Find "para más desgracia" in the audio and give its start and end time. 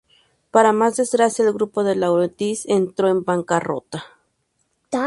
0.49-1.45